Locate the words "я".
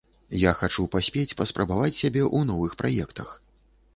0.43-0.53